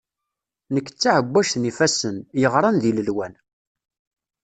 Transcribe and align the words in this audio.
Nekk 0.73 0.87
d 0.91 0.95
taɛebbajt 1.01 1.53
n 1.57 1.67
yifassen, 1.67 2.17
yeɣran 2.41 2.77
di 2.83 2.91
lelwan. 2.97 3.33